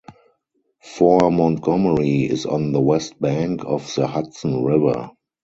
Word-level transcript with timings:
Fort 0.81 1.31
Montgomery 1.31 2.23
is 2.23 2.47
on 2.47 2.71
the 2.71 2.81
west 2.81 3.21
bank 3.21 3.61
of 3.63 3.87
the 3.93 4.07
Hudson 4.07 4.63
River. 4.63 5.11